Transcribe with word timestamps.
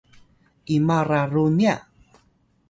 ima’ 0.75 0.97
ralu’ 1.09 1.45
niya’? 1.57 1.75